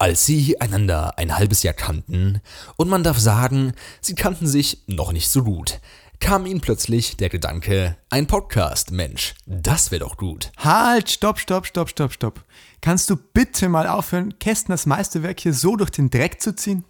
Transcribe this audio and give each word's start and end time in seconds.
Als 0.00 0.24
sie 0.24 0.58
einander 0.58 1.18
ein 1.18 1.36
halbes 1.36 1.62
Jahr 1.62 1.74
kannten, 1.74 2.40
und 2.76 2.88
man 2.88 3.04
darf 3.04 3.18
sagen, 3.18 3.74
sie 4.00 4.14
kannten 4.14 4.46
sich 4.46 4.82
noch 4.86 5.12
nicht 5.12 5.28
so 5.28 5.44
gut, 5.44 5.78
kam 6.20 6.46
ihnen 6.46 6.62
plötzlich 6.62 7.18
der 7.18 7.28
Gedanke, 7.28 7.98
ein 8.08 8.26
Podcast, 8.26 8.92
Mensch, 8.92 9.34
das 9.44 9.90
wäre 9.90 10.00
doch 10.00 10.16
gut. 10.16 10.52
Halt, 10.56 11.10
stopp, 11.10 11.38
stopp, 11.38 11.66
stopp, 11.66 11.90
stopp, 11.90 12.14
stopp. 12.14 12.44
Kannst 12.80 13.10
du 13.10 13.16
bitte 13.16 13.68
mal 13.68 13.86
aufhören, 13.86 14.38
Kästners 14.38 14.86
Meisterwerk 14.86 15.38
hier 15.38 15.52
so 15.52 15.76
durch 15.76 15.90
den 15.90 16.08
Dreck 16.08 16.40
zu 16.40 16.56
ziehen? 16.56 16.84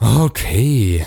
Okay. 0.00 1.06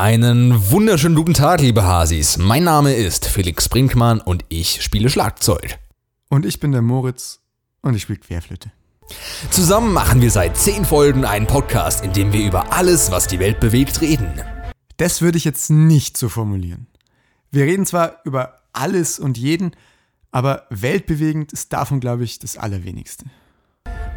Einen 0.00 0.70
wunderschönen 0.70 1.14
guten 1.14 1.34
Tag, 1.34 1.60
liebe 1.60 1.84
Hasis. 1.84 2.38
Mein 2.38 2.64
Name 2.64 2.94
ist 2.94 3.26
Felix 3.26 3.68
Brinkmann 3.68 4.22
und 4.22 4.46
ich 4.48 4.82
spiele 4.82 5.10
Schlagzeug. 5.10 5.78
Und 6.30 6.46
ich 6.46 6.58
bin 6.58 6.72
der 6.72 6.80
Moritz 6.80 7.40
und 7.82 7.94
ich 7.94 8.00
spiele 8.00 8.18
Querflöte. 8.18 8.72
Zusammen 9.50 9.92
machen 9.92 10.22
wir 10.22 10.30
seit 10.30 10.56
zehn 10.56 10.86
Folgen 10.86 11.26
einen 11.26 11.46
Podcast, 11.46 12.02
in 12.02 12.14
dem 12.14 12.32
wir 12.32 12.46
über 12.46 12.72
alles, 12.72 13.10
was 13.10 13.26
die 13.26 13.40
Welt 13.40 13.60
bewegt, 13.60 14.00
reden. 14.00 14.40
Das 14.96 15.20
würde 15.20 15.36
ich 15.36 15.44
jetzt 15.44 15.68
nicht 15.68 16.16
so 16.16 16.30
formulieren. 16.30 16.86
Wir 17.50 17.66
reden 17.66 17.84
zwar 17.84 18.22
über 18.24 18.62
alles 18.72 19.18
und 19.18 19.36
jeden, 19.36 19.72
aber 20.30 20.66
weltbewegend 20.70 21.52
ist 21.52 21.74
davon, 21.74 22.00
glaube 22.00 22.24
ich, 22.24 22.38
das 22.38 22.56
Allerwenigste. 22.56 23.26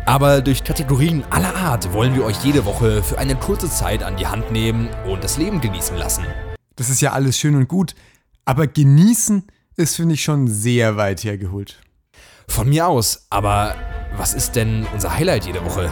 Aber 0.05 0.41
durch 0.41 0.65
Kategorien 0.65 1.23
aller 1.29 1.55
Art 1.55 1.93
wollen 1.93 2.13
wir 2.13 2.25
euch 2.25 2.43
jede 2.43 2.65
Woche 2.65 3.01
für 3.01 3.17
eine 3.17 3.37
kurze 3.37 3.69
Zeit 3.69 4.03
an 4.03 4.17
die 4.17 4.27
Hand 4.27 4.51
nehmen 4.51 4.89
und 5.05 5.23
das 5.23 5.37
Leben 5.37 5.61
genießen 5.61 5.95
lassen. 5.95 6.25
Das 6.75 6.89
ist 6.89 6.99
ja 6.99 7.13
alles 7.13 7.37
schön 7.37 7.55
und 7.55 7.69
gut, 7.69 7.95
aber 8.43 8.67
genießen 8.67 9.47
ist, 9.77 9.95
finde 9.95 10.15
ich, 10.15 10.23
schon 10.23 10.49
sehr 10.49 10.97
weit 10.97 11.23
hergeholt. 11.23 11.81
Von 12.49 12.67
mir 12.67 12.87
aus, 12.87 13.27
aber 13.29 13.75
was 14.17 14.33
ist 14.33 14.57
denn 14.57 14.85
unser 14.93 15.15
Highlight 15.15 15.45
jede 15.45 15.63
Woche? 15.63 15.89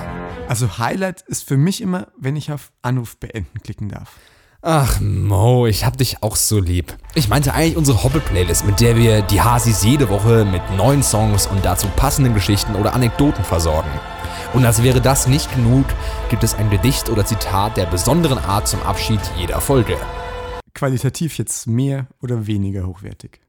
Also 0.49 0.77
Highlight 0.77 1.21
ist 1.21 1.47
für 1.47 1.55
mich 1.55 1.79
immer, 1.79 2.07
wenn 2.17 2.35
ich 2.35 2.51
auf 2.51 2.73
Anruf 2.81 3.15
beenden 3.15 3.61
klicken 3.63 3.87
darf. 3.87 4.17
Ach 4.63 4.99
Mo, 5.01 5.65
ich 5.65 5.85
hab 5.85 5.97
dich 5.97 6.21
auch 6.21 6.35
so 6.35 6.59
lieb. 6.59 6.95
Ich 7.15 7.29
meinte 7.29 7.55
eigentlich 7.55 7.77
unsere 7.77 8.03
Hoppe-Playlist, 8.03 8.63
mit 8.63 8.79
der 8.79 8.95
wir 8.95 9.23
die 9.23 9.41
Hasis 9.41 9.83
jede 9.83 10.07
Woche 10.07 10.45
mit 10.45 10.61
neuen 10.77 11.01
Songs 11.01 11.47
und 11.47 11.65
dazu 11.65 11.87
passenden 11.95 12.35
Geschichten 12.35 12.75
oder 12.75 12.93
Anekdoten 12.93 13.43
versorgen. 13.43 13.89
Und 14.53 14.63
als 14.63 14.83
wäre 14.83 15.01
das 15.01 15.25
nicht 15.25 15.51
genug, 15.55 15.85
gibt 16.29 16.43
es 16.43 16.53
ein 16.53 16.69
Gedicht 16.69 17.09
oder 17.09 17.25
Zitat 17.25 17.75
der 17.75 17.87
besonderen 17.87 18.37
Art 18.37 18.67
zum 18.67 18.83
Abschied 18.83 19.19
jeder 19.35 19.59
Folge. 19.61 19.97
Qualitativ 20.75 21.39
jetzt 21.39 21.65
mehr 21.65 22.05
oder 22.21 22.45
weniger 22.45 22.85
hochwertig. 22.85 23.39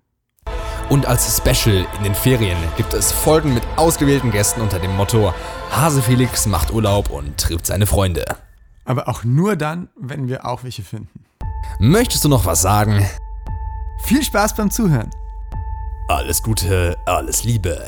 Und 0.89 1.05
als 1.05 1.37
Special 1.37 1.87
in 1.99 2.05
den 2.05 2.15
Ferien 2.15 2.57
gibt 2.79 2.95
es 2.95 3.13
Folgen 3.13 3.53
mit 3.53 3.65
ausgewählten 3.77 4.31
Gästen 4.31 4.63
unter 4.63 4.79
dem 4.79 4.97
Motto 4.97 5.35
Hase 5.71 6.01
Felix 6.01 6.47
macht 6.47 6.73
Urlaub 6.73 7.11
und 7.11 7.37
trifft 7.37 7.67
seine 7.67 7.85
Freunde. 7.85 8.25
Aber 8.85 9.09
auch 9.09 9.25
nur 9.25 9.57
dann, 9.57 9.89
wenn 9.97 10.29
wir 10.29 10.47
auch 10.47 10.65
welche 10.65 10.83
finden. 10.83 11.25
Möchtest 11.79 12.25
du 12.25 12.29
noch 12.29 12.45
was 12.47 12.63
sagen? 12.63 13.05
Viel 14.05 14.23
Spaß 14.23 14.57
beim 14.57 14.71
Zuhören. 14.71 15.11
Alles 16.09 16.43
Gute, 16.43 16.97
alles 17.07 17.45
Liebe. 17.45 17.87